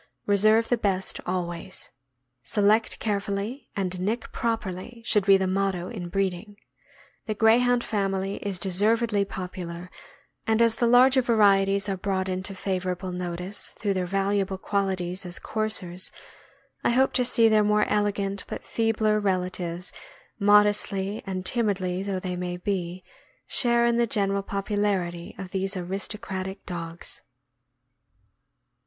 [0.25, 1.91] Re serve the best always.
[2.41, 6.57] Select carefully and nick properly should be the motto in breeding.
[7.27, 9.91] The Greyhound family is deservedly popular,
[10.47, 15.37] and as the larger varieties are brought into favorable notice through their valuable qualities as
[15.37, 16.11] coursers,
[16.83, 19.93] I hope to see their more elegant but feebler relatives,
[20.39, 23.03] modestly and timidly though they may,
[23.45, 27.21] share in the general popularity of these aristocratic dogs.